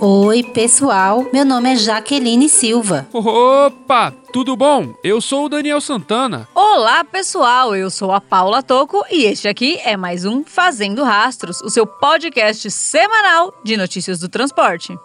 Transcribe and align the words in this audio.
Oi, 0.00 0.42
pessoal. 0.42 1.26
Meu 1.32 1.44
nome 1.44 1.72
é 1.72 1.76
Jaqueline 1.76 2.48
Silva. 2.48 3.06
Opa, 3.12 4.12
tudo 4.32 4.56
bom? 4.56 4.94
Eu 5.02 5.20
sou 5.20 5.46
o 5.46 5.48
Daniel 5.48 5.80
Santana. 5.80 6.48
Olá, 6.54 7.04
pessoal. 7.04 7.74
Eu 7.74 7.90
sou 7.90 8.12
a 8.12 8.20
Paula 8.20 8.62
Toco 8.62 9.04
e 9.10 9.24
este 9.24 9.48
aqui 9.48 9.78
é 9.84 9.96
mais 9.96 10.24
um 10.24 10.44
Fazendo 10.44 11.02
Rastros, 11.02 11.60
o 11.62 11.70
seu 11.70 11.86
podcast 11.86 12.70
semanal 12.70 13.54
de 13.64 13.76
notícias 13.76 14.18
do 14.18 14.28
transporte. 14.28 14.96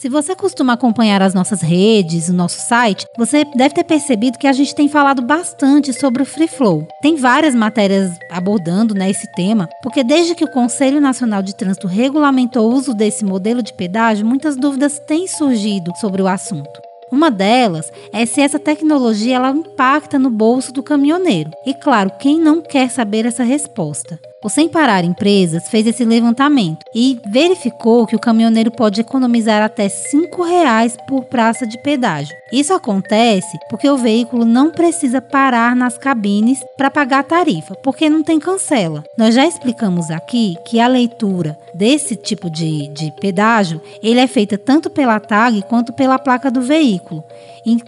Se 0.00 0.08
você 0.08 0.34
costuma 0.34 0.72
acompanhar 0.72 1.20
as 1.20 1.34
nossas 1.34 1.60
redes, 1.60 2.30
o 2.30 2.32
nosso 2.32 2.58
site, 2.58 3.04
você 3.18 3.44
deve 3.54 3.74
ter 3.74 3.84
percebido 3.84 4.38
que 4.38 4.46
a 4.46 4.52
gente 4.54 4.74
tem 4.74 4.88
falado 4.88 5.20
bastante 5.20 5.92
sobre 5.92 6.22
o 6.22 6.24
Free 6.24 6.48
Flow. 6.48 6.88
Tem 7.02 7.16
várias 7.16 7.54
matérias 7.54 8.10
abordando 8.30 8.94
né, 8.94 9.10
esse 9.10 9.30
tema, 9.32 9.68
porque 9.82 10.02
desde 10.02 10.34
que 10.34 10.42
o 10.42 10.50
Conselho 10.50 11.02
Nacional 11.02 11.42
de 11.42 11.54
Trânsito 11.54 11.86
regulamentou 11.86 12.70
o 12.70 12.74
uso 12.74 12.94
desse 12.94 13.26
modelo 13.26 13.62
de 13.62 13.74
pedágio, 13.74 14.24
muitas 14.24 14.56
dúvidas 14.56 14.98
têm 15.00 15.28
surgido 15.28 15.92
sobre 16.00 16.22
o 16.22 16.26
assunto. 16.26 16.80
Uma 17.12 17.30
delas 17.30 17.92
é 18.10 18.24
se 18.24 18.40
essa 18.40 18.58
tecnologia 18.58 19.36
ela 19.36 19.50
impacta 19.50 20.18
no 20.18 20.30
bolso 20.30 20.72
do 20.72 20.82
caminhoneiro. 20.82 21.50
E 21.66 21.74
claro, 21.74 22.10
quem 22.18 22.40
não 22.40 22.62
quer 22.62 22.88
saber 22.88 23.26
essa 23.26 23.44
resposta? 23.44 24.18
O 24.42 24.48
Sem 24.48 24.70
Parar 24.70 25.04
Empresas 25.04 25.68
fez 25.68 25.86
esse 25.86 26.02
levantamento 26.02 26.86
e 26.94 27.20
verificou 27.26 28.06
que 28.06 28.16
o 28.16 28.18
caminhoneiro 28.18 28.70
pode 28.70 28.98
economizar 28.98 29.62
até 29.62 29.82
R$ 29.82 29.90
5,00 29.90 30.96
por 31.06 31.24
praça 31.24 31.66
de 31.66 31.76
pedágio. 31.82 32.34
Isso 32.50 32.72
acontece 32.72 33.58
porque 33.68 33.86
o 33.86 33.98
veículo 33.98 34.46
não 34.46 34.70
precisa 34.70 35.20
parar 35.20 35.76
nas 35.76 35.98
cabines 35.98 36.64
para 36.74 36.90
pagar 36.90 37.18
a 37.18 37.22
tarifa, 37.22 37.74
porque 37.82 38.08
não 38.08 38.22
tem 38.22 38.40
cancela. 38.40 39.04
Nós 39.18 39.34
já 39.34 39.46
explicamos 39.46 40.10
aqui 40.10 40.56
que 40.64 40.80
a 40.80 40.88
leitura 40.88 41.58
desse 41.74 42.16
tipo 42.16 42.48
de, 42.48 42.88
de 42.88 43.12
pedágio 43.20 43.78
ele 44.02 44.20
é 44.20 44.26
feita 44.26 44.56
tanto 44.56 44.88
pela 44.88 45.20
tag 45.20 45.60
quanto 45.68 45.92
pela 45.92 46.18
placa 46.18 46.50
do 46.50 46.62
veículo, 46.62 47.22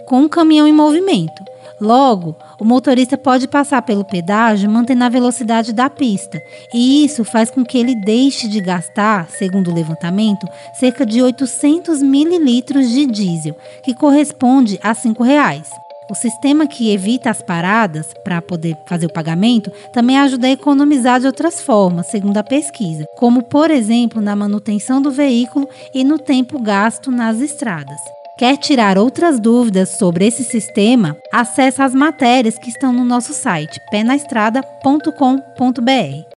com 0.05 0.23
o 0.23 0.29
caminhão 0.29 0.67
em 0.67 0.71
movimento. 0.71 1.52
Logo, 1.79 2.35
o 2.59 2.65
motorista 2.65 3.17
pode 3.17 3.47
passar 3.47 3.81
pelo 3.81 4.05
pedágio 4.05 4.69
mantendo 4.69 5.03
a 5.03 5.09
velocidade 5.09 5.73
da 5.73 5.89
pista, 5.89 6.41
e 6.73 7.03
isso 7.03 7.23
faz 7.23 7.49
com 7.49 7.63
que 7.63 7.77
ele 7.77 7.95
deixe 7.95 8.47
de 8.47 8.61
gastar, 8.61 9.27
segundo 9.29 9.71
o 9.71 9.73
levantamento, 9.73 10.47
cerca 10.73 11.05
de 11.05 11.21
800 11.21 12.01
mililitros 12.01 12.89
de 12.89 13.05
diesel, 13.05 13.55
que 13.83 13.93
corresponde 13.93 14.79
a 14.81 14.93
5 14.93 15.23
reais. 15.23 15.69
O 16.09 16.15
sistema 16.15 16.67
que 16.67 16.91
evita 16.91 17.29
as 17.29 17.41
paradas 17.41 18.13
para 18.23 18.41
poder 18.41 18.77
fazer 18.85 19.05
o 19.05 19.13
pagamento 19.13 19.71
também 19.93 20.17
ajuda 20.17 20.47
a 20.47 20.51
economizar 20.51 21.19
de 21.19 21.27
outras 21.27 21.61
formas, 21.61 22.07
segundo 22.07 22.37
a 22.37 22.43
pesquisa, 22.43 23.05
como 23.17 23.41
por 23.41 23.71
exemplo 23.71 24.21
na 24.21 24.35
manutenção 24.35 25.01
do 25.01 25.11
veículo 25.11 25.67
e 25.93 26.03
no 26.03 26.19
tempo 26.19 26.61
gasto 26.61 27.09
nas 27.09 27.39
estradas. 27.39 27.99
Quer 28.37 28.57
tirar 28.57 28.97
outras 28.97 29.39
dúvidas 29.39 29.89
sobre 29.89 30.25
esse 30.25 30.43
sistema? 30.43 31.15
Acesse 31.31 31.83
as 31.83 31.93
matérias 31.93 32.57
que 32.57 32.69
estão 32.69 32.91
no 32.91 33.03
nosso 33.03 33.31
site 33.31 33.79
penaestrada.com.br. 33.91 36.33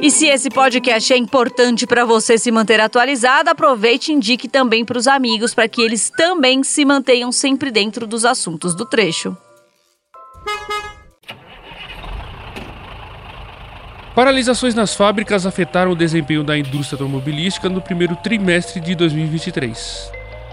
E 0.00 0.10
se 0.10 0.26
esse 0.26 0.48
podcast 0.48 1.12
é 1.12 1.18
importante 1.18 1.86
para 1.86 2.04
você 2.04 2.38
se 2.38 2.50
manter 2.50 2.80
atualizado, 2.80 3.50
aproveite 3.50 4.10
e 4.10 4.14
indique 4.14 4.48
também 4.48 4.84
para 4.84 4.96
os 4.96 5.06
amigos 5.06 5.52
para 5.52 5.68
que 5.68 5.82
eles 5.82 6.08
também 6.08 6.62
se 6.62 6.84
mantenham 6.84 7.30
sempre 7.30 7.70
dentro 7.70 8.06
dos 8.06 8.24
assuntos 8.24 8.74
do 8.74 8.86
trecho. 8.86 9.36
Paralisações 14.18 14.74
nas 14.74 14.96
fábricas 14.96 15.46
afetaram 15.46 15.92
o 15.92 15.94
desempenho 15.94 16.42
da 16.42 16.58
indústria 16.58 16.96
automobilística 16.96 17.68
no 17.68 17.80
primeiro 17.80 18.16
trimestre 18.16 18.80
de 18.80 18.96
2023. 18.96 20.10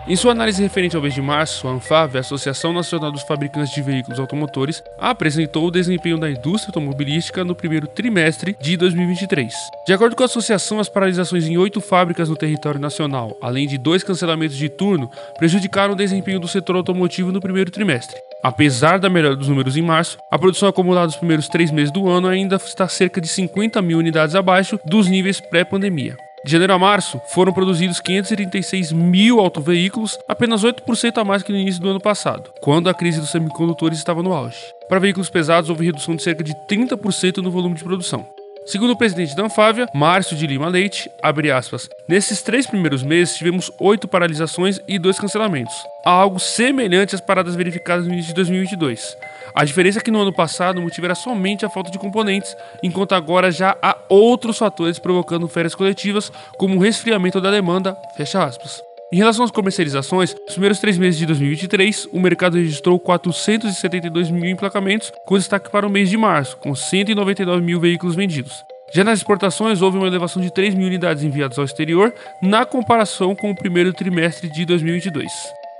Em 0.07 0.15
sua 0.15 0.33
análise 0.33 0.61
referente 0.61 0.95
ao 0.95 1.01
mês 1.01 1.15
de 1.15 1.21
março, 1.23 1.67
a 1.67 1.71
ANFAV, 1.71 2.17
a 2.17 2.19
Associação 2.19 2.71
Nacional 2.71 3.11
dos 3.11 3.23
Fabricantes 3.23 3.73
de 3.73 3.81
Veículos 3.81 4.19
Automotores, 4.19 4.83
apresentou 4.99 5.65
o 5.65 5.71
desempenho 5.71 6.19
da 6.19 6.29
indústria 6.29 6.69
automobilística 6.69 7.43
no 7.43 7.55
primeiro 7.55 7.87
trimestre 7.87 8.55
de 8.61 8.77
2023. 8.77 9.51
De 9.87 9.93
acordo 9.93 10.15
com 10.15 10.21
a 10.21 10.27
associação, 10.27 10.79
as 10.79 10.87
paralisações 10.87 11.47
em 11.47 11.57
oito 11.57 11.81
fábricas 11.81 12.29
no 12.29 12.35
território 12.35 12.79
nacional, 12.79 13.35
além 13.41 13.67
de 13.67 13.79
dois 13.79 14.03
cancelamentos 14.03 14.57
de 14.57 14.69
turno, 14.69 15.09
prejudicaram 15.39 15.95
o 15.95 15.97
desempenho 15.97 16.39
do 16.39 16.47
setor 16.47 16.75
automotivo 16.75 17.31
no 17.31 17.41
primeiro 17.41 17.72
trimestre. 17.72 18.16
Apesar 18.45 18.99
da 18.99 19.09
melhora 19.09 19.35
dos 19.35 19.47
números 19.47 19.75
em 19.75 19.81
março, 19.81 20.19
a 20.29 20.37
produção 20.37 20.69
acumulada 20.69 21.07
nos 21.07 21.15
primeiros 21.15 21.47
três 21.47 21.71
meses 21.71 21.91
do 21.91 22.07
ano 22.07 22.27
ainda 22.27 22.57
está 22.57 22.87
cerca 22.87 23.19
de 23.19 23.27
50 23.27 23.81
mil 23.81 23.97
unidades 23.97 24.35
abaixo 24.35 24.79
dos 24.85 25.07
níveis 25.07 25.41
pré-pandemia. 25.41 26.15
De 26.45 26.51
janeiro 26.51 26.73
a 26.73 26.77
março, 26.77 27.19
foram 27.29 27.51
produzidos 27.51 27.99
536 27.99 28.91
mil 28.91 29.39
autoveículos, 29.39 30.15
apenas 30.29 30.63
8% 30.63 31.17
a 31.17 31.23
mais 31.23 31.41
que 31.41 31.51
no 31.51 31.57
início 31.57 31.81
do 31.81 31.89
ano 31.89 31.99
passado, 31.99 32.51
quando 32.61 32.87
a 32.87 32.93
crise 32.93 33.19
dos 33.19 33.31
semicondutores 33.31 33.97
estava 33.97 34.21
no 34.21 34.31
auge. 34.31 34.59
Para 34.87 34.99
veículos 34.99 35.31
pesados, 35.31 35.71
houve 35.71 35.87
redução 35.87 36.15
de 36.15 36.21
cerca 36.21 36.43
de 36.43 36.53
30% 36.69 37.37
no 37.37 37.49
volume 37.49 37.73
de 37.73 37.83
produção. 37.83 38.27
Segundo 38.66 38.94
o 38.94 38.97
presidente 38.97 39.35
da 39.35 39.44
Anfávia, 39.44 39.88
Márcio 39.94 40.35
de 40.35 40.47
Lima 40.47 40.67
Leite, 40.67 41.08
abre 41.22 41.52
aspas, 41.52 41.88
nesses 42.08 42.41
três 42.41 42.66
primeiros 42.66 43.03
meses 43.03 43.38
tivemos 43.38 43.72
oito 43.79 44.08
paralisações 44.08 44.79
e 44.88 44.97
dois 44.97 45.20
cancelamentos, 45.20 45.76
algo 46.03 46.40
semelhante 46.40 47.14
às 47.14 47.22
paradas 47.22 47.56
verificadas 47.56 48.08
no 48.08 48.14
início 48.14 48.29
de 48.29 48.35
2022. 48.35 49.16
A 49.53 49.64
diferença 49.64 50.00
é 50.00 50.02
que 50.02 50.09
no 50.09 50.20
ano 50.20 50.34
passado 50.34 50.79
o 50.79 50.82
motivo 50.82 51.06
era 51.06 51.14
somente 51.14 51.64
a 51.64 51.70
falta 51.70 51.91
de 51.91 52.00
componentes, 52.00 52.58
enquanto 52.82 53.14
agora 53.14 53.52
já 53.52 53.78
há 53.84 53.97
outros 54.09 54.58
fatores 54.58 54.97
provocando 54.97 55.47
férias 55.47 55.76
coletivas, 55.76 56.32
como 56.58 56.76
o 56.76 56.82
resfriamento 56.82 57.40
da 57.40 57.52
demanda, 57.52 57.96
fecha 58.17 58.44
aspas. 58.44 58.82
Em 59.13 59.17
relação 59.17 59.46
às 59.46 59.52
comercializações, 59.52 60.34
nos 60.34 60.53
primeiros 60.53 60.79
três 60.79 60.97
meses 60.97 61.19
de 61.19 61.28
2023, 61.28 62.09
o 62.11 62.19
mercado 62.19 62.57
registrou 62.57 62.99
472 62.99 64.31
mil 64.31 64.46
emplacamentos, 64.46 65.11
com 65.28 65.37
destaque 65.37 65.69
para 65.69 65.85
o 65.85 65.90
mês 65.90 66.09
de 66.09 66.17
março, 66.17 66.57
com 66.57 66.73
199 66.73 67.61
mil 67.61 67.79
veículos 67.79 68.16
vendidos. 68.16 68.66
Já 68.91 69.03
nas 69.03 69.19
exportações, 69.19 69.81
houve 69.81 69.97
uma 69.97 70.07
elevação 70.07 70.41
de 70.41 70.52
3 70.52 70.73
mil 70.73 70.87
unidades 70.87 71.23
enviadas 71.23 71.59
ao 71.59 71.66
exterior, 71.66 72.13
na 72.41 72.66
comparação 72.66 73.35
com 73.35 73.52
o 73.52 73.55
primeiro 73.55 73.93
trimestre 73.93 74.49
de 74.52 74.66
2022. 74.66 75.31